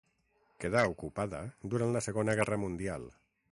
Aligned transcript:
Quedà 0.63 0.81
ocupada 0.93 1.43
durant 1.73 1.95
la 1.97 2.03
Segona 2.09 2.37
Guerra 2.43 2.61
Mundial. 2.65 3.09